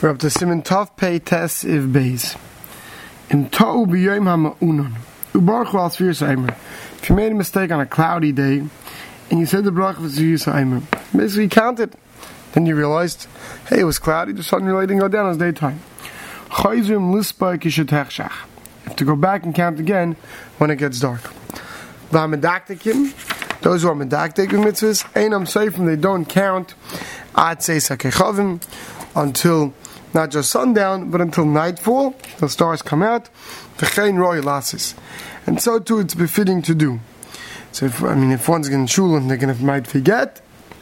We're 0.00 0.10
up 0.10 0.18
to 0.18 0.30
Simon 0.30 0.62
Tov 0.62 0.96
Pei 0.96 1.18
Tes 1.18 1.64
Iv 1.64 1.86
Beis. 1.86 2.38
In 3.30 3.50
Ta'u 3.50 3.84
B'Yom 3.84 4.54
HaMa'unon. 4.54 4.92
Ubarach 5.32 5.72
Wal 5.72 5.90
Sfir 5.90 6.10
Saimer. 6.10 6.50
If 7.02 7.08
you 7.08 7.16
made 7.16 7.32
a 7.32 7.34
mistake 7.34 7.72
on 7.72 7.80
a 7.80 7.86
cloudy 7.86 8.30
day, 8.30 8.58
and 9.28 9.40
you 9.40 9.44
said 9.44 9.64
the 9.64 9.72
bracha 9.72 9.98
was 9.98 10.16
Sfir 10.16 10.34
basically 11.16 11.42
you 11.42 11.48
counted, 11.48 11.96
then 12.52 12.64
you 12.64 12.76
realized, 12.76 13.26
hey, 13.68 13.80
it 13.80 13.84
was 13.84 13.98
cloudy, 13.98 14.32
the 14.32 14.44
sun 14.44 14.64
really 14.66 14.86
didn't 14.86 15.00
go 15.00 15.08
down, 15.08 15.26
it 15.26 15.30
was 15.30 15.38
daytime. 15.38 15.80
Chayzim 16.50 17.12
Lispa 17.12 17.58
Kishetechshach. 17.58 18.30
You 18.30 18.84
have 18.84 18.96
to 18.96 19.04
go 19.04 19.16
back 19.16 19.42
and 19.42 19.52
count 19.52 19.80
again 19.80 20.14
when 20.58 20.70
it 20.70 20.76
gets 20.76 21.00
dark. 21.00 21.22
V'hamedaktikim, 22.12 23.62
those 23.62 23.82
who 23.82 23.88
are 23.88 23.96
medaktik 23.96 24.52
with 24.52 24.60
mitzvahs, 24.60 25.04
Einam 25.14 25.42
Seifim, 25.42 25.86
they 25.86 25.96
don't 25.96 26.26
count 26.26 26.76
Ad 27.34 27.64
Seis 27.64 27.88
HaKechavim, 27.88 28.62
until 29.16 29.74
not 30.14 30.30
just 30.30 30.50
sundown, 30.50 31.10
but 31.10 31.20
until 31.20 31.44
nightfall, 31.44 32.14
the 32.38 32.48
stars 32.48 32.82
come 32.82 33.02
out. 33.02 33.28
V'chein 33.78 34.18
roy 34.18 34.40
lasis, 34.40 34.94
and 35.46 35.60
so 35.60 35.78
too 35.78 36.00
it's 36.00 36.14
befitting 36.14 36.62
to 36.62 36.74
do. 36.74 37.00
So 37.72 37.86
if, 37.86 38.02
I 38.02 38.14
mean, 38.14 38.32
if 38.32 38.48
one's 38.48 38.68
going 38.68 38.86
to 38.86 38.92
shul 38.92 39.16
and 39.16 39.30
they're 39.30 39.36
going 39.36 39.54
to 39.54 39.62
might 39.62 39.86
forget, 39.86 40.40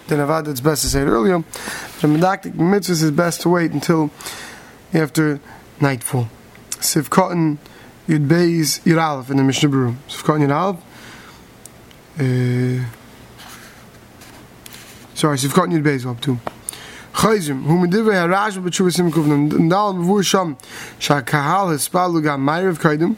then 0.09 0.19
avad 0.19 0.49
it's 0.49 0.61
best 0.61 0.83
to 0.83 0.89
say 0.89 1.03
it 1.03 1.07
earlier. 1.07 1.39
The 2.01 2.09
medactic 2.09 2.55
mitzvahs 2.55 3.03
is 3.03 3.11
best 3.11 3.43
to 3.43 3.49
wait 3.49 3.73
until 3.73 4.11
after 4.95 5.41
nightfall. 5.81 6.29
Siv 6.71 7.11
cotton 7.11 7.59
yud 8.09 8.29
beis 8.29 8.81
yud 8.85 9.31
in 9.31 9.37
the 9.37 9.43
Mishnah 9.43 9.69
Berurah. 9.69 9.97
Siv 10.09 10.25
cotton 10.25 10.47
yud 10.47 10.55
aleph. 10.55 10.81
Uh, 12.19 12.87
sorry, 15.15 15.37
Siv 15.37 15.53
cotton 15.53 15.73
yud 15.73 15.83
beis 15.83 16.07
up 16.09 16.21
too. 16.21 16.39
Chayzim, 17.17 17.65
shakahal 21.01 21.73
mayrev 22.39 22.79
kaidem, 22.79 23.17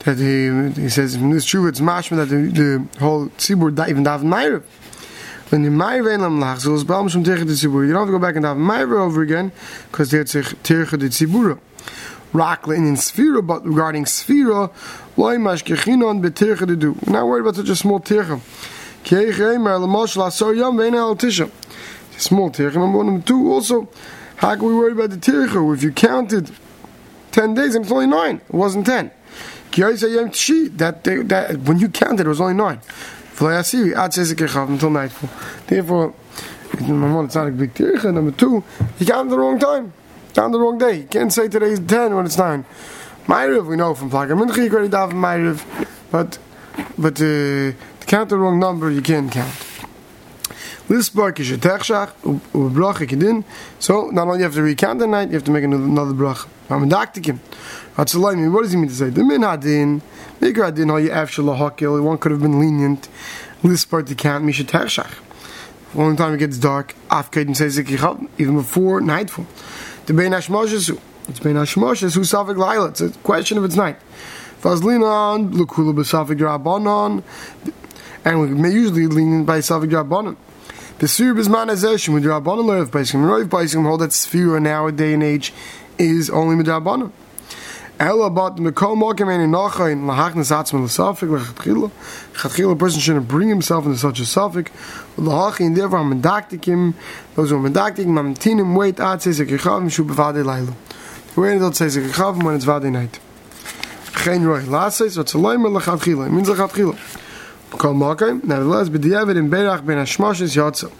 that 0.00 0.18
he, 0.18 0.82
he 0.82 0.88
says, 0.88 1.14
in 1.14 1.30
this 1.30 1.46
tshuva, 1.46 1.68
it's 1.68 1.80
mashma 1.80 2.16
that 2.16 2.24
the, 2.26 2.50
the 2.50 2.98
whole 2.98 3.26
tzibur 3.38 3.88
even 3.88 4.02
daven 4.04 4.24
mayrev. 4.24 4.64
When 5.50 5.62
the 5.62 5.68
mayrev 5.68 6.12
ein 6.12 6.22
lam 6.22 6.40
lach, 6.40 6.62
so 6.62 6.74
it's 6.74 6.82
tzibur. 6.82 7.86
You 7.86 7.92
don't 7.92 8.00
have 8.00 8.08
to 8.08 8.12
go 8.12 8.18
back 8.18 8.34
and 8.34 8.44
daven 8.44 8.66
mayrev 8.66 8.98
over 8.98 9.22
again, 9.22 9.52
because 9.92 10.10
they 10.10 10.18
had 10.18 10.28
sich 10.28 10.46
tegen 10.64 10.98
the 10.98 11.06
tzibura. 11.06 11.60
Rakla 12.32 12.76
in 12.76 12.94
Sphira, 12.96 13.46
but 13.46 13.64
regarding 13.64 14.06
Sphira, 14.06 14.72
loy 15.16 15.36
mashkechinon 15.36 16.20
betirche 16.20 16.66
to 16.66 16.74
do. 16.74 16.96
We're 17.06 17.12
not 17.12 17.28
worried 17.28 17.42
about 17.42 17.54
such 17.54 17.68
a 17.68 17.76
small 17.76 18.00
tirche. 18.00 18.40
Keich 19.04 19.34
eimer, 19.34 19.80
l'mosh 19.80 20.16
la 20.16 20.30
so 20.30 20.50
yom, 20.50 20.76
vein 20.76 20.94
tisha 20.94 21.48
small 22.18 22.50
tircha. 22.50 22.74
Number 22.74 22.98
one, 22.98 23.06
number 23.06 23.26
two, 23.26 23.52
also, 23.52 23.88
how 24.36 24.54
can 24.56 24.66
we 24.66 24.74
worry 24.74 24.92
about 24.92 25.10
the 25.10 25.16
tircha? 25.16 25.74
If 25.74 25.82
you 25.82 25.92
counted 25.92 26.50
10 27.32 27.54
days 27.54 27.74
and 27.74 27.84
it's 27.84 27.92
only 27.92 28.06
9, 28.06 28.36
it 28.36 28.54
wasn't 28.54 28.86
10. 28.86 29.10
That, 29.76 31.04
that, 31.04 31.58
when 31.64 31.78
you 31.78 31.88
counted, 31.88 32.26
it 32.26 32.28
was 32.28 32.40
only 32.40 32.54
9. 32.54 32.80
Until 33.40 34.90
nightfall. 34.90 35.30
Therefore, 35.66 36.14
number 36.80 37.12
one, 37.12 37.24
it's 37.24 37.34
not 37.34 37.48
a 37.48 37.50
big 37.50 37.74
tircha. 37.74 38.14
Number 38.14 38.30
two, 38.30 38.62
you 38.98 39.06
counted 39.06 39.30
the 39.30 39.38
wrong 39.38 39.58
time. 39.58 39.92
Counted 40.34 40.52
the 40.52 40.60
wrong 40.60 40.78
day. 40.78 40.98
You 40.98 41.04
can't 41.04 41.32
say 41.32 41.48
today's 41.48 41.80
10 41.80 42.14
when 42.14 42.26
it's 42.26 42.38
9. 42.38 42.64
Ma'ariv, 43.26 43.66
we 43.66 43.76
know 43.76 43.94
from 43.94 44.10
Plaka 44.10 44.38
Mincha, 44.38 44.58
you 44.58 44.70
already 44.70 44.88
daven 44.88 45.14
Ma'ariv, 45.14 45.88
but, 46.10 46.38
but 46.98 47.14
uh, 47.14 47.72
to 48.00 48.06
count 48.06 48.28
the 48.28 48.36
wrong 48.36 48.58
number, 48.60 48.90
you 48.90 49.00
can't 49.00 49.32
count. 49.32 49.63
This 50.86 51.08
bark 51.08 51.40
is 51.40 51.50
Techshach, 51.50 52.12
Bracha 52.52 53.08
Kedin. 53.08 53.42
So 53.78 54.10
not 54.10 54.26
only 54.26 54.40
you 54.40 54.44
have 54.44 54.52
to 54.52 54.62
recount 54.62 54.98
the 54.98 55.06
night, 55.06 55.28
you 55.28 55.34
have 55.34 55.44
to 55.44 55.50
make 55.50 55.64
another 55.64 56.12
bracha. 56.12 56.46
Hamadaktikim. 56.68 57.38
Hatzalayim, 57.96 58.52
what 58.52 58.64
does 58.64 58.72
he 58.72 58.76
mean 58.76 58.88
to 58.88 58.94
say? 58.94 59.08
The 59.08 59.24
min 59.24 59.40
hadin, 59.40 60.02
Mikra 60.40 60.70
hadin, 60.70 60.90
how 60.90 60.96
you 60.96 61.08
afshala 61.08 61.56
hakil, 61.56 62.02
one 62.02 62.18
could 62.18 62.32
have 62.32 62.42
been 62.42 62.58
lenient. 62.60 63.08
This 63.62 63.86
part 63.86 64.06
to 64.08 64.14
count, 64.14 64.44
Misha 64.44 64.64
Techshach. 64.64 65.10
One 65.94 66.16
time 66.16 66.34
it 66.34 66.38
gets 66.38 66.58
dark, 66.58 66.94
Afkedin 67.08 67.56
says 67.56 67.78
even 67.78 68.56
before 68.56 69.00
nightfall. 69.00 69.46
The 70.04 70.12
Bein 70.12 70.32
Hashmoshes, 70.32 71.00
it's 71.28 71.40
Bein 71.40 71.54
Hashmoshes, 71.54 72.14
who 72.14 72.20
Safik 72.20 72.58
Laila. 72.58 72.88
It's 72.88 73.00
a 73.00 73.08
question 73.08 73.56
of 73.56 73.64
its 73.64 73.74
night. 73.74 73.96
Fazlinan, 74.60 75.50
Lukula 75.54 75.94
Besafik 75.94 76.38
Rabbanon, 76.40 77.22
and 78.22 78.40
we 78.40 78.48
may 78.48 78.70
usually 78.70 79.06
lean 79.06 79.46
by 79.46 79.60
Safik 79.60 79.88
Rabbanon. 79.90 80.36
The 80.96 81.06
Sfir 81.06 81.36
Bizman 81.36 81.72
Azeshim 81.72 82.14
with 82.14 82.22
Rabbanon 82.22 82.66
Lev 82.66 82.92
Paiskim. 82.92 83.28
Rav 83.28 83.48
Paiskim 83.48 83.82
hold 83.82 84.00
that 84.02 84.10
Sfira 84.10 84.62
nowadays 84.62 85.14
and 85.14 85.24
age 85.24 85.52
is 85.98 86.30
only 86.30 86.54
with 86.54 86.68
Rabbanon. 86.68 87.10
Ella 87.98 88.30
but 88.30 88.56
Mekom 88.58 89.02
Mokim 89.02 89.28
and 89.28 89.52
Nacha 89.52 89.90
in 89.90 90.02
Lahachnas 90.02 90.52
Atzman 90.52 90.84
L'Safik 90.84 91.28
L'Chatchila. 91.28 91.90
Chatchila, 92.34 92.72
a 92.74 92.76
person 92.76 93.00
shouldn't 93.00 93.26
bring 93.26 93.48
himself 93.48 93.86
into 93.86 93.98
such 93.98 94.20
a 94.20 94.22
Safik. 94.22 94.68
L'Hachi 95.16 95.66
and 95.66 95.76
therefore 95.76 96.04
Medaktikim, 96.04 96.94
those 97.34 97.50
who 97.50 97.56
are 97.56 97.68
Medaktik, 97.68 98.06
Mamtinim, 98.06 98.76
wait, 98.76 99.00
Ad 99.00 99.20
says 99.20 99.40
a 99.40 99.46
Kechavim, 99.46 99.90
Shu 99.90 100.04
Laila. 100.04 100.70
Where 101.34 101.58
does 101.58 101.80
it 101.80 101.90
say 101.90 102.00
a 102.00 102.04
Kechavim 102.04 102.44
when 102.44 102.54
it's 102.54 102.64
Vade 102.64 102.84
night? 102.84 103.18
Chen 104.22 104.44
Roy. 104.44 104.60
Last 104.60 104.98
says, 104.98 105.18
what's 105.18 105.34
a 105.34 105.38
Leimer 105.38 105.72
L'Chatchila. 105.72 106.28
It 106.28 106.30
means 106.30 106.48
L'Chatchila. 106.48 107.13
Kol 107.78 107.94
Makai. 107.94 108.42
Nevertheless, 108.42 108.88
b'diavad 108.88 109.36
in 109.36 109.50
Berach 109.50 109.84
ben 109.84 109.98
Hashmoshes 109.98 110.56
Yotza. 110.56 110.92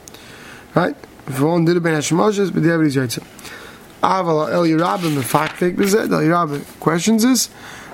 Right? 0.74 0.96
If 1.26 1.40
one 1.40 1.64
did 1.64 1.76
it 1.76 1.80
ben 1.80 1.94
Hashmoshes, 1.94 2.50
b'diavad 2.50 2.86
is 2.86 2.96
Yotza. 2.96 3.22
Aval 4.02 4.52
El 4.52 5.22
fact 5.22 5.60
take 5.60 5.76
bezed, 5.76 6.12
El 6.12 6.20
Yerabim 6.20 6.80
questions 6.80 7.22
this. 7.22 7.48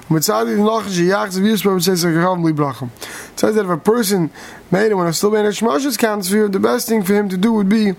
Mitzadi 0.09 0.57
noch 0.59 0.85
sheyach 0.85 1.29
zav 1.29 1.43
yispa 1.43 1.73
would 1.73 1.85
say 1.85 1.93
sakachav 1.93 2.43
li 2.43 2.53
bracham. 2.53 2.91
It 3.33 3.39
says 3.39 3.55
that 3.55 3.65
if 3.65 3.71
a 3.71 3.77
person 3.77 4.31
made 4.73 4.91
it 4.91 4.95
when 4.95 5.07
it's 5.07 5.19
still 5.19 5.31
ben 5.31 5.45
Hashmoshes 5.45 5.97
counts 5.97 6.29
for 6.29 6.37
you, 6.37 6.49
the 6.49 6.59
best 6.59 6.89
thing 6.89 7.05
for 7.05 7.15
him 7.15 7.29
to 7.29 7.37
do 7.37 7.53
would 7.53 7.69
be 7.69 7.93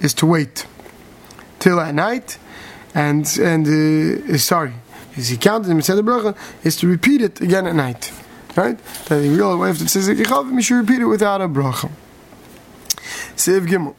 is 0.00 0.12
to 0.14 0.26
wait 0.26 0.66
till 1.60 1.78
at 1.78 1.94
night 1.94 2.38
and 2.94 3.38
and 3.40 3.66
uh, 3.66 4.36
sorry, 4.38 4.72
is 5.16 5.28
he 5.28 5.36
counted 5.36 5.70
him 5.70 5.80
said 5.80 5.96
the 5.96 6.02
bracha 6.02 6.36
is 6.64 6.76
to 6.76 6.88
repeat 6.88 7.22
it 7.22 7.40
again 7.40 7.66
at 7.66 7.74
night. 7.76 8.12
Right? 8.56 8.78
That 9.06 9.22
he 9.22 9.30
realized 9.30 9.82
after 9.82 9.84
it 9.84 9.88
says 9.88 10.08
you 10.08 10.62
should 10.62 10.76
repeat 10.76 11.00
it 11.02 11.06
without 11.06 11.40
a 11.40 11.48
bracha. 11.48 11.90
Sev 13.36 13.64
Gimel. 13.64 13.94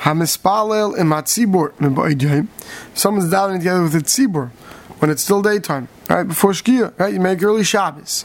Hamispalel 0.00 0.98
im 0.98 1.10
Hatzibur 1.10 1.72
me'ba'idayim. 1.80 2.48
Someone's 2.94 3.32
davening 3.32 3.58
together 3.58 3.82
with 3.82 3.94
a 3.94 4.00
tzibur 4.00 4.50
when 4.98 5.10
it's 5.10 5.22
still 5.22 5.42
daytime, 5.42 5.88
right? 6.10 6.24
Before 6.24 6.50
Shkia, 6.50 6.92
right? 6.98 7.14
You 7.14 7.20
make 7.20 7.42
early 7.42 7.64
Shabbos. 7.64 8.24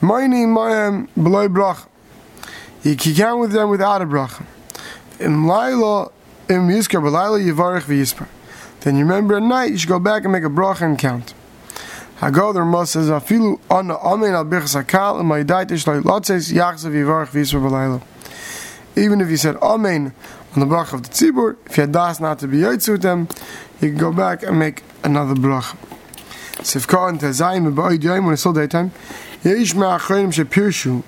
Moini 0.00 0.46
mayim 0.46 1.08
below 1.14 1.48
bracha. 1.48 1.86
You 2.82 2.96
can 2.96 3.38
with 3.38 3.52
them 3.52 3.70
without 3.70 4.02
a 4.02 4.04
bracha. 4.04 4.44
Im 5.20 5.46
laila 5.46 6.10
im 6.48 6.68
yiskar 6.68 7.00
b'laila 7.00 7.40
yivarech 7.40 7.82
v'yispar. 7.82 8.28
Then 8.80 8.96
you 8.96 9.04
remember 9.04 9.36
at 9.36 9.42
night, 9.42 9.70
you 9.70 9.78
should 9.78 9.88
go 9.88 9.98
back 9.98 10.24
and 10.24 10.32
make 10.32 10.44
a 10.44 10.48
bracha 10.48 10.82
and 10.82 10.98
count. 10.98 11.34
Hago 12.18 12.54
the 12.54 12.62
Rama 12.62 12.86
says 12.86 13.10
afilu 13.10 13.60
on 13.70 13.90
amen 13.90 14.34
al 14.34 14.46
hakal 14.46 15.18
and 15.18 15.28
my 15.28 15.42
daitish 15.42 15.86
like 15.86 16.02
b'layla. 16.02 18.02
Even 18.96 19.20
if 19.20 19.28
you 19.28 19.36
said 19.36 19.56
amen 19.56 20.14
on 20.54 20.60
the 20.60 20.66
brach 20.66 20.94
of 20.94 21.02
the 21.02 21.10
tzibur, 21.10 21.56
if 21.66 21.76
you 21.76 21.82
had 21.82 21.92
das 21.92 22.18
not 22.18 22.38
to 22.38 22.48
be 22.48 22.58
yotze 22.58 22.88
with 22.88 23.02
them, 23.02 23.28
you 23.82 23.90
can 23.90 23.98
go 23.98 24.12
back 24.12 24.42
and 24.42 24.58
make 24.58 24.82
another 25.04 25.34
brach. 25.34 25.74
Sifka 26.62 27.10
and 27.10 27.20
Tazayim 27.20 27.66
and 27.66 27.76
Ba'id 27.76 27.98
Yayim 27.98 28.24
when 28.24 28.32
it's 28.32 28.40
still 28.40 28.54
daytime. 28.54 28.92
Yesh 29.44 29.74
me'achayim 29.74 30.32
shepirshu. 30.32 31.02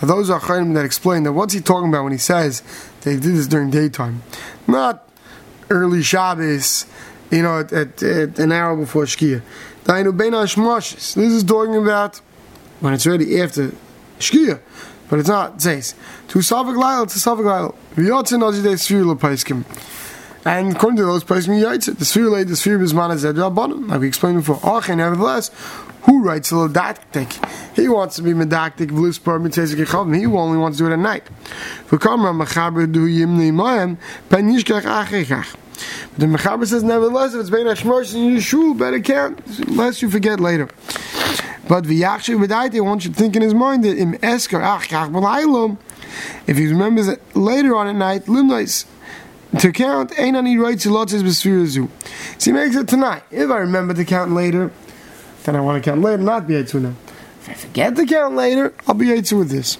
Now 0.00 0.08
those 0.08 0.30
achayim 0.30 0.72
that 0.74 0.86
explain 0.86 1.24
that 1.24 1.32
what's 1.32 1.52
he 1.52 1.60
talking 1.60 1.90
about 1.90 2.04
when 2.04 2.12
he 2.12 2.18
says 2.18 2.62
they 3.02 3.12
did 3.12 3.34
this 3.34 3.46
during 3.46 3.70
daytime. 3.70 4.22
Not 4.66 5.06
early 5.68 6.02
Shabbos, 6.02 6.86
you 7.34 7.42
know, 7.42 7.60
at, 7.60 7.72
at, 7.72 8.02
at 8.02 8.38
an 8.38 8.52
hour 8.52 8.76
before 8.76 9.04
Shkia. 9.04 9.42
This 9.84 11.16
is 11.16 11.44
talking 11.44 11.76
about 11.76 12.20
when 12.80 12.94
it's 12.94 13.06
already 13.06 13.40
after 13.40 13.72
Shkia, 14.18 14.60
but 15.10 15.18
it's 15.18 15.28
not. 15.28 15.60
Says 15.60 15.94
to 16.28 16.38
Savik 16.38 16.76
Lail 16.76 17.06
to 17.06 17.18
Savik 17.18 17.44
Lail. 17.44 17.74
V'yotzin 17.96 18.40
ozidei 18.40 18.76
Sfir 18.76 19.18
Paiskim. 19.18 19.64
And 20.46 20.76
according 20.76 20.98
to 20.98 21.04
those 21.04 21.24
Yaitz, 21.24 21.86
the 21.86 22.04
Sfir 22.04 22.30
lay 22.30 22.44
the 22.44 22.52
Sfir 22.52 22.78
Bisman 22.78 23.16
Zed 23.16 23.36
Rabbanim, 23.36 23.88
like 23.88 24.00
we 24.00 24.08
explained 24.08 24.44
before. 24.44 24.60
Okay, 24.76 24.94
nevertheless, 24.94 25.50
who 26.02 26.22
writes 26.22 26.52
a 26.52 26.68
didactic? 26.68 27.32
He 27.74 27.88
wants 27.88 28.16
to 28.16 28.22
be 28.22 28.32
medactic, 28.32 28.90
v'lispar 28.90 29.40
mitzezik 29.40 29.82
echavim. 29.82 30.14
He 30.14 30.26
only 30.26 30.58
wants 30.58 30.76
to 30.76 30.84
do 30.84 30.90
it 30.90 30.92
at 30.92 30.98
night. 30.98 31.24
V'kamra 31.88 32.34
machaber 32.38 32.90
du 32.90 33.06
yimni 33.06 33.52
mayim, 33.52 33.96
pen 34.28 34.50
yishkach. 34.50 35.56
But 36.10 36.18
the 36.18 36.26
Mechaber 36.26 36.66
says, 36.66 36.84
nevertheless, 36.84 37.34
if 37.34 37.40
it's 37.40 37.50
Bein 37.50 37.66
Hashmosh 37.66 38.14
in 38.14 38.32
your 38.32 38.40
shul, 38.40 38.74
better 38.74 39.00
count, 39.00 39.40
unless 39.66 40.02
you 40.02 40.10
forget 40.10 40.40
later. 40.40 40.68
But 41.66 41.84
v'yachshiv 41.84 42.46
b'daite, 42.46 42.84
one 42.84 42.98
should 42.98 43.16
think 43.16 43.34
in 43.34 43.40
his 43.40 43.54
mind 43.54 43.82
that 43.84 43.96
im 43.96 44.14
esker 44.22 44.60
ach 44.60 44.88
kach 44.88 45.78
if 46.46 46.56
he 46.58 46.66
remembers 46.68 47.08
it 47.08 47.20
later 47.34 47.74
on 47.74 47.88
at 47.88 47.96
night, 47.96 48.26
limnais, 48.26 48.84
to 49.60 49.72
count, 49.72 50.18
ain't 50.18 50.36
any 50.36 50.56
right 50.56 50.78
to 50.80 50.90
lots 50.90 51.12
is 51.12 51.40
zu. 51.40 51.90
So 52.38 52.50
he 52.50 52.52
makes 52.52 52.76
it 52.76 52.88
tonight. 52.88 53.22
If 53.30 53.50
I 53.50 53.58
remember 53.58 53.94
to 53.94 54.04
count 54.04 54.32
later, 54.32 54.70
then 55.44 55.56
I 55.56 55.60
want 55.60 55.82
to 55.82 55.90
count 55.90 56.02
later, 56.02 56.22
not 56.22 56.46
be 56.46 56.54
Yaitu 56.54 56.80
now. 56.80 56.94
If 57.40 57.48
I 57.50 57.54
forget 57.54 57.96
to 57.96 58.06
count 58.06 58.36
later, 58.36 58.72
I'll 58.86 58.94
be 58.94 59.06
Yaitu 59.06 59.38
with 59.38 59.50
this. 59.50 59.78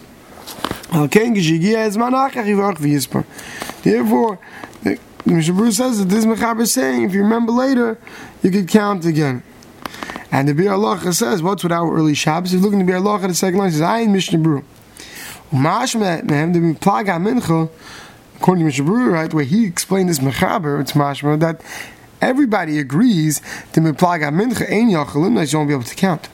Therefore, 3.82 4.38
the, 4.82 4.98
the 5.24 5.32
Mishabur 5.32 5.72
says 5.72 5.98
that 5.98 6.08
this 6.08 6.24
Mechaber 6.24 6.60
is 6.60 6.72
saying, 6.72 7.02
if 7.02 7.14
you 7.14 7.22
remember 7.22 7.52
later, 7.52 7.98
you 8.42 8.50
could 8.50 8.68
count 8.68 9.04
again. 9.04 9.42
And 10.30 10.48
the 10.48 10.54
Bir 10.54 10.72
Allah 10.72 11.12
says, 11.12 11.42
what's 11.42 11.62
with 11.62 11.72
our 11.72 11.92
early 11.94 12.14
Shabbos? 12.14 12.52
If 12.52 12.60
you 12.60 12.64
look 12.64 12.78
in 12.78 12.84
the 12.84 12.94
Allah, 12.94 13.20
the 13.26 13.34
second 13.34 13.58
line 13.58 13.68
he 13.70 13.72
says, 13.72 13.82
I 13.82 14.00
in 14.00 14.12
Mishnah 14.12 14.38
Brew. 14.38 14.64
Mashma, 15.52 16.22
the 16.22 16.74
Plaga 16.80 17.18
Mincha, 17.20 17.70
according 18.36 18.62
to 18.62 18.66
Mishnah 18.66 18.84
Brew, 18.84 19.10
right, 19.10 19.32
where 19.32 19.44
he 19.44 19.66
explained 19.66 20.08
this 20.08 20.18
Mechaber, 20.18 20.80
it's 20.80 20.92
Mashma, 20.92 21.38
that 21.40 21.62
everybody 22.20 22.78
agrees 22.78 23.40
the 23.72 23.80
Plaga 23.80 24.32
Mincha 24.32 24.70
ain't 24.70 24.92
Yachalim, 24.92 25.36
that 25.36 25.52
you 25.52 25.58
won't 25.58 25.68
be 25.68 25.74
able 25.74 25.84
to 25.84 25.94
count. 25.94 26.28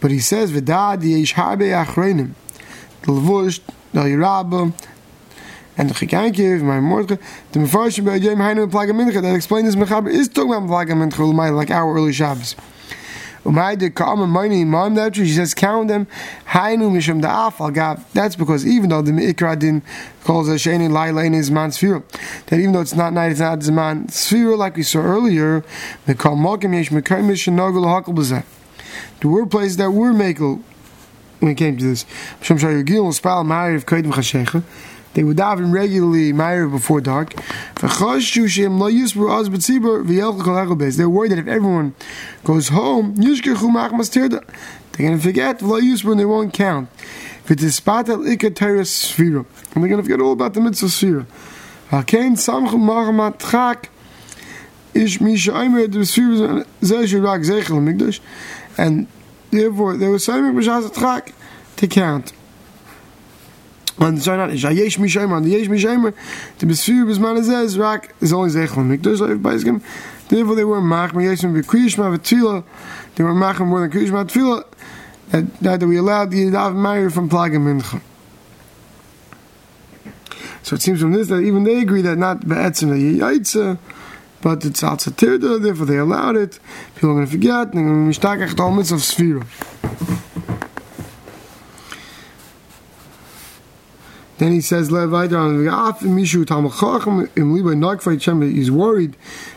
But 0.00 0.10
he 0.10 0.18
says, 0.18 0.50
Vidad 0.52 1.02
Yesh 1.02 1.34
Harbe 1.34 1.70
Achreinim, 1.84 2.32
the 3.02 3.12
Levush, 3.12 3.60
the 3.92 4.00
Yerabah, 4.00 4.72
and 5.76 5.88
the 5.88 5.94
Chikankiv, 5.94 6.62
my 6.62 6.78
Mordcha, 6.78 7.20
the 7.52 7.60
Mefarshim 7.60 8.04
by 8.04 8.16
Yom 8.16 8.38
Hainu 8.38 8.70
Plaga 8.70 8.90
Mincha, 8.90 9.22
that 9.22 9.34
explain 9.34 9.64
this 9.64 9.76
Mechaber 9.76 10.10
is 10.10 10.28
talking 10.28 10.52
about 10.52 10.68
Plaga 10.68 10.92
Mincha, 10.92 11.54
like 11.54 11.70
our 11.70 11.94
early 11.94 12.12
Shabbos. 12.12 12.56
She 13.44 15.32
says 15.32 15.54
count 15.54 15.88
them. 15.88 16.06
That's 16.46 18.36
because 18.36 18.66
even 18.66 18.90
though 18.90 19.02
the 19.02 19.12
Ikra 19.12 19.58
din 19.58 19.82
calls 20.22 20.48
a 20.48 20.52
Shani 20.52 20.88
Lailain 20.88 21.34
his 21.34 21.50
man 21.50 21.70
Sfira, 21.70 22.02
that 22.46 22.60
even 22.60 22.72
though 22.72 22.80
it's 22.80 22.94
not 22.94 23.12
night, 23.12 23.32
it's 23.32 23.40
not 23.40 23.58
Zman 23.58 24.06
Sfira 24.06 24.56
like 24.56 24.76
we 24.76 24.84
saw 24.84 25.00
earlier. 25.00 25.64
The 26.06 26.14
word 29.24 29.50
places 29.50 29.76
that 29.78 29.90
were 29.90 30.12
Mekel 30.12 30.62
when 31.40 31.50
it 31.52 31.56
came 31.56 31.76
to 31.76 31.84
this. 31.84 32.04
They 35.14 35.24
would 35.24 35.36
daven 35.36 35.72
regularly 35.72 36.32
Meir 36.32 36.68
before 36.68 37.00
dark. 37.00 37.34
They're 37.80 37.90
worried 41.08 41.32
that 41.32 41.38
if 41.38 41.46
everyone 41.46 41.94
goes 42.44 42.68
home, 42.68 43.14
they're 43.16 45.06
going 45.06 45.18
to 45.18 45.22
forget 45.22 45.58
they 45.58 46.24
won't 46.24 46.54
count. 46.54 46.88
And 47.48 47.58
they're 47.58 47.70
going 49.88 49.96
to 49.96 50.02
forget 50.02 50.20
all 50.20 50.32
about 50.32 50.54
the 50.54 50.60
mitzvah 50.60 50.88
sphere. 50.88 51.26
And 58.78 59.06
therefore, 59.50 59.96
there 59.96 60.10
was 60.10 60.24
something 60.24 60.44
to 61.76 61.86
count. 61.86 62.32
Und 63.98 64.22
so 64.22 64.36
not 64.36 64.50
is 64.50 64.62
yesh 64.62 64.98
mi 64.98 65.08
shaim 65.08 65.32
on 65.32 65.42
the 65.42 65.50
yesh 65.50 65.68
mi 65.68 65.78
shaim 65.78 66.14
the 66.58 66.66
besfir 66.66 67.06
bis 67.06 67.18
man. 67.18 67.36
Is 67.36 67.78
rak 67.78 68.14
is 68.20 68.32
only 68.32 68.50
zeh 68.50 68.68
von 68.68 68.88
mikdos 68.88 69.20
live 69.20 69.42
by 69.42 69.56
skim 69.58 69.82
therefore 70.28 70.54
they 70.54 70.64
were 70.64 70.80
mi 70.80 71.24
yesh 71.24 71.42
mi 71.42 71.60
kriyish 71.60 71.98
ma 71.98 72.04
vetila 72.04 72.64
they 73.14 73.24
were 73.24 73.34
mach 73.34 73.60
more 73.60 73.80
than 73.80 73.90
kriyish 73.90 74.10
ma 74.10 74.24
vetila 74.24 74.64
that 75.30 75.60
that 75.60 75.82
we 75.82 75.98
allowed 75.98 76.30
the 76.30 76.50
dav 76.50 76.74
meir 76.74 77.10
from 77.10 77.28
plagim 77.28 77.64
mincha 77.64 78.00
so 80.62 80.76
it 80.76 80.82
seems 80.82 81.00
from 81.00 81.12
this 81.12 81.28
that 81.28 81.40
even 81.40 81.64
they 81.64 81.80
agree 81.80 82.02
that 82.02 82.16
not 82.16 82.48
be'etzim 82.48 82.90
the 82.90 83.20
yaitza 83.20 83.78
but 84.40 84.64
it's 84.64 84.82
also 84.82 85.10
tirda 85.10 85.62
therefore 85.62 85.86
they 85.86 85.96
allowed 85.96 86.36
it. 86.36 86.58
People 86.94 87.10
are 87.10 87.14
going 87.14 87.26
to 87.26 87.30
forget 87.30 87.68
and 87.68 87.74
they're 87.74 87.84
going 87.84 88.12
to 88.12 88.20
be 88.20 88.26
mishtakach 88.26 88.56
the 88.56 88.94
of 88.94 89.00
sfira 89.00 89.46
Then 94.42 94.50
he 94.50 94.60
says, 94.60 94.88
is 94.88 94.90
worried. 94.90 95.14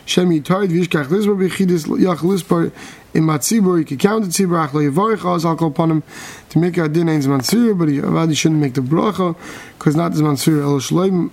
Shem 0.04 0.30
Yitard 0.30 0.68
Vishkach 0.68 1.06
Lisbar 1.06 1.36
Bechidis 1.36 1.86
Yach 1.86 2.18
Lispar 2.18 2.70
in 3.12 3.24
Matzibur. 3.24 3.80
He 3.80 3.84
could 3.84 3.98
count 3.98 4.24
the 4.24 4.30
Tzibur 4.30 4.68
Achlo 4.68 4.88
Yavarich 4.88 5.24
Oz 5.24 5.44
I'll 5.44 5.56
call 5.56 5.70
upon 5.70 5.90
him 5.90 6.04
to 6.50 6.60
make 6.60 6.78
a 6.78 6.88
din 6.88 7.08
Ain's 7.08 7.26
Mansur, 7.26 7.74
but 7.74 7.88
he 7.88 8.00
already 8.00 8.36
shouldn't 8.36 8.60
make 8.60 8.74
the 8.74 8.80
bracha 8.80 9.36
because 9.76 9.96
not 9.96 10.12
this 10.12 10.20
Mansur 10.20 10.62
El 10.62 10.78
Shloim. 10.78 11.32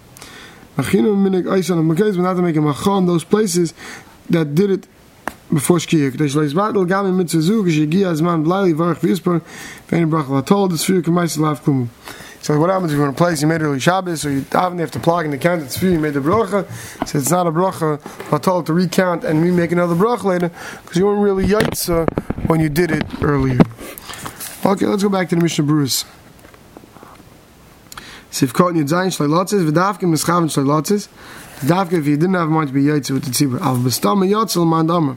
Machinu 0.75 1.15
Minik 1.15 1.43
Aisan 1.43 1.77
and 1.77 1.91
Makaz, 1.91 2.15
but 2.15 2.23
not 2.23 2.33
to 2.33 2.41
make 2.41 2.55
a 2.55 2.59
Machon, 2.59 3.05
those 3.05 3.23
places 3.23 3.75
that 4.31 4.55
did 4.55 4.71
it 4.71 4.87
before 5.53 5.77
Shkia. 5.77 6.09
K'day 6.09 6.27
Shleis 6.27 6.55
Batel 6.55 6.87
Gam 6.87 7.05
in 7.05 7.17
Mitzvah 7.17 7.41
Zu, 7.43 7.63
K'shigi 7.63 8.01
Azman 8.01 8.43
Blali 8.43 8.73
Varich 8.73 9.01
Vispar, 9.01 9.43
Fein 9.43 10.09
Bracha 10.09 10.41
Latol, 10.41 10.71
the 10.71 10.77
Sphere 10.79 11.03
K'mais 11.03 11.37
Lav 11.37 11.63
Kumu. 11.63 11.87
So 12.43 12.59
what 12.59 12.69
happens 12.69 12.91
if 12.91 12.97
you're 12.97 13.07
in 13.07 13.13
a 13.13 13.17
place 13.17 13.41
you 13.41 13.47
made 13.47 13.61
early 13.61 13.79
Shabbos, 13.79 14.25
or 14.25 14.31
you 14.31 14.41
have 14.51 14.91
to 14.91 14.99
plug 14.99 15.23
in 15.23 15.31
the 15.31 15.37
count 15.37 15.61
it's 15.61 15.81
you 15.81 15.97
made 15.97 16.13
the 16.13 16.19
bracha. 16.19 16.67
So 17.07 17.17
it's 17.17 17.31
not 17.31 17.47
a 17.47 17.51
bracha. 17.51 18.01
I 18.33 18.37
told 18.37 18.65
to 18.65 18.73
recount 18.73 19.23
and 19.23 19.41
we 19.41 19.49
make 19.49 19.71
another 19.71 19.95
bracha 19.95 20.25
later 20.25 20.51
because 20.81 20.97
you 20.97 21.05
weren't 21.05 21.21
really 21.21 21.45
yaitza 21.45 22.05
uh, 22.05 22.21
when 22.47 22.59
you 22.59 22.67
did 22.67 22.91
it 22.91 23.05
earlier. 23.21 23.61
Okay, 24.65 24.85
let's 24.85 25.03
go 25.03 25.07
back 25.07 25.29
to 25.29 25.35
the 25.37 25.41
Mishnah 25.41 25.63
Bruce. 25.63 26.03
Sivkot 28.29 28.75
Yudzayin 28.75 29.15
Shleilotzes, 29.15 29.65
V'davke 29.65 30.01
Mischaven 30.01 30.51
Shleilotzes. 30.51 31.07
V'davke 31.59 31.93
if 31.93 32.05
you 32.05 32.17
didn't 32.17 32.33
have 32.33 32.49
to 32.49 32.73
be 32.73 32.83
yaitza 32.83 33.11
with 33.11 33.23
the 33.23 33.31
tzibur. 33.31 33.61
Av 33.61 33.77
B'stam 33.77 34.27
Yotzel 34.29 34.65
Mandamah. 34.65 35.15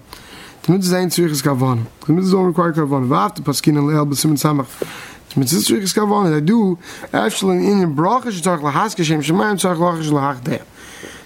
The 0.62 0.72
mitzvah 0.72 0.96
ain't 0.96 1.10
tzrichas 1.10 1.42
kavana. 1.42 1.86
The 2.06 2.12
mitzvah 2.12 2.36
don't 2.36 2.46
require 2.46 2.72
kavana. 2.72 3.08
V'after 3.08 3.40
paskin 3.40 3.78
and 3.78 3.88
le'el 3.88 4.08
b'simen 4.08 4.38
samach. 4.38 5.02
Mitzvah 5.36 5.60
striches 5.60 5.92
kavon. 5.92 6.34
I 6.34 6.40
do 6.40 6.78
actually 7.12 7.66
in 7.66 7.80
the 7.80 7.86
bracha 7.86 8.32
shetarch 8.32 8.60
lahaske 8.60 9.04
shem 9.04 9.20
shemayim 9.20 9.56
tzarch 9.56 9.76
lachash 9.76 10.10
lahach 10.10 10.42
there. 10.44 10.64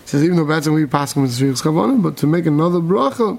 Says 0.04 0.24
even 0.24 0.36
though 0.36 0.44
that's 0.44 0.66
when 0.66 0.74
we 0.74 0.86
pass 0.86 1.14
with 1.14 1.32
striches 1.32 1.62
kavon, 1.62 2.02
but 2.02 2.16
to 2.18 2.26
make 2.26 2.46
another 2.46 2.80
bracha 2.80 3.38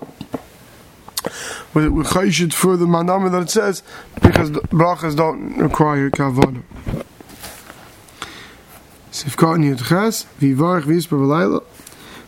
with 1.74 1.88
with 1.90 2.08
chayshit 2.08 2.54
for 2.54 2.78
the 2.78 2.86
manama 2.86 3.32
that 3.32 3.42
it 3.44 3.50
says 3.50 3.84
because 4.22 4.52
the 4.52 4.62
brachas 4.62 5.16
don't 5.16 5.58
require 5.58 6.10
kavon. 6.10 6.64
Sifkat 9.12 9.60
Yudches, 9.60 10.26
Vivarch 10.40 10.84
Visper 10.84 11.20
V'layla, 11.20 11.62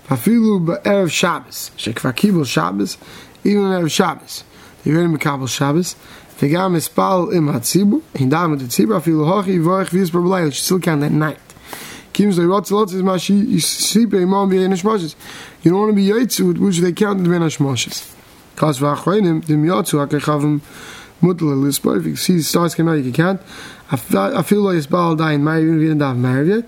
Vafilu 0.09 0.65
Ba'erev 0.65 1.09
Shabbos, 1.09 1.71
Shekva 1.77 2.13
Kibel 2.13 2.45
Shabbos, 2.45 2.97
even 3.45 3.61
Erev 3.61 3.89
Shabbos. 3.89 4.43
Ready 4.85 5.07
Mekabel 5.07 5.47
Shabbos, 5.47 5.95
Vegam 6.39 6.75
is 6.75 6.89
pal 6.89 7.29
im 7.31 7.47
hatzibu, 7.47 8.01
in 8.15 8.29
da 8.29 8.47
mit 8.47 8.59
tzibra 8.59 9.01
fil 9.01 9.23
hochi 9.25 9.59
vorch 9.59 9.89
vis 9.89 10.09
problem, 10.09 10.51
she 10.51 10.61
still 10.61 10.79
can 10.79 10.99
that 10.99 11.11
night. 11.11 11.39
Kims 12.13 12.35
the 12.35 12.47
rot 12.47 12.69
lot 12.71 12.91
is 12.91 13.01
ma 13.01 13.17
she 13.17 13.55
is 13.55 13.65
sibe 13.65 14.21
imam. 14.21 14.51
You 14.51 14.67
don't 15.71 15.79
want 15.79 15.89
to 15.91 15.95
be 15.95 16.07
yaitzu, 16.07 16.57
which 16.59 16.79
they 16.79 16.91
counted 16.91 17.27
when 17.27 17.41
shmoshes. 17.41 18.13
Kas 18.55 18.77
va 18.77 18.95
khoinem 18.95 19.45
dem 19.45 19.63
yatzu 19.65 19.99
hak 19.99 20.09
khavem 20.21 20.61
mutle 21.21 21.61
lis 21.61 21.79
perfect. 21.79 22.17
See 22.19 22.41
stars 22.41 22.75
can 22.75 22.87
you 23.03 23.11
can't. 23.11 23.41
I 23.91 23.95
feel 24.43 24.61
like 24.61 24.77
it's 24.77 24.87
bald 24.87 25.19
day 25.19 25.35
in 25.35 25.43
my 25.43 25.59
even 25.59 25.77
we 25.77 25.93
don't 25.93 26.21
married 26.21 26.47
yet. 26.49 26.65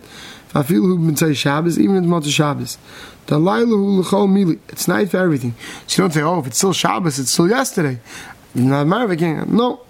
I 0.54 0.64
feel 0.64 0.82
who 0.84 0.98
been 0.98 1.16
say 1.18 1.34
Shabbos, 1.34 1.78
even 1.78 2.06
if 2.06 2.24
it's 2.24 2.34
Shabbos. 2.34 2.78
The 3.26 3.38
Laila 3.38 3.66
who 3.66 4.04
lechol 4.04 4.30
mili. 4.30 4.60
It's 4.70 4.88
night 4.88 5.10
for 5.10 5.18
everything. 5.18 5.54
So 5.86 6.04
you 6.04 6.08
don't 6.08 6.14
say, 6.14 6.22
oh, 6.22 6.40
if 6.40 6.48
it's 6.48 6.58
still 6.58 6.72
Shabbos, 6.72 7.20
it's 7.20 7.32
still 7.32 7.50
yesterday. 7.50 8.00
No. 8.56 9.82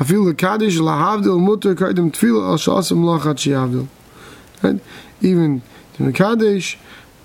I 0.00 0.04
feel 0.04 0.24
the 0.24 0.34
Kaddish 0.34 0.78
lahavdil 0.78 1.40
mutter 1.40 1.74
kaidim 1.74 2.12
tefillah 2.12 2.50
al 2.50 2.56
shasam 2.56 3.02
lachat 3.02 3.34
shiavdil. 3.34 3.88
Right? 4.62 4.80
Even 5.20 5.62
to 5.94 6.04
make 6.04 6.14
Kaddish, 6.14 6.78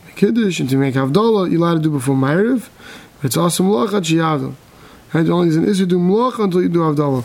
make 0.06 0.16
Kiddush, 0.16 0.60
and 0.60 0.70
to 0.72 0.78
make 0.78 0.96
Havdalah, 0.96 1.52
you're 1.52 1.60
allowed 1.60 1.76
to 1.76 1.80
do 1.82 1.92
before 1.92 2.16
Ma'ariv, 2.16 2.70
it's 3.22 3.38
awesome 3.38 3.68
lachat 3.68 4.02
shiavdil. 4.02 4.56
Right? 5.14 5.30
Only 5.30 5.50
is 5.50 5.58
an 5.58 5.66
issue 5.66 5.84
to 5.84 5.86
do 5.86 6.00
mlacha 6.00 6.46
until 6.46 6.64
you 6.64 6.70
do 6.70 6.80
Havdalah. 6.80 7.24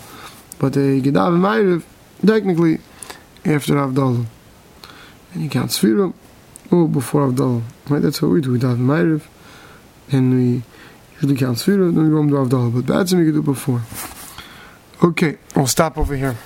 But 0.58 0.74
the 0.74 1.00
Gedav 1.00 1.28
and 1.28 1.42
Ma'ariv, 1.42 1.84
technically, 2.24 2.80
after 3.46 3.74
Havdalah. 3.74 4.26
And 5.32 5.42
you 5.42 5.48
count 5.48 5.70
Sfira, 5.70 6.12
or 6.70 6.78
oh, 6.78 6.86
before 6.86 7.28
Havdalah. 7.28 7.62
Right? 7.88 8.02
That's 8.02 8.20
what 8.20 8.32
we 8.32 8.42
do. 8.42 8.52
We 8.52 8.58
daven 8.58 8.80
Ma'ariv, 8.80 9.22
and 10.12 10.34
we 10.34 10.62
usually 11.20 11.36
count 11.36 11.58
Sfira, 11.58 11.92
then 11.94 12.04
we 12.04 12.10
go 12.10 12.46
to 12.46 12.56
Avdallah. 12.56 12.74
But 12.74 12.86
that's 12.86 13.12
we 13.14 13.24
could 13.24 13.34
do 13.34 13.42
before. 13.42 13.82
Okay, 15.02 15.38
we'll 15.54 15.66
stop 15.66 15.98
over 15.98 16.16
here. 16.16 16.36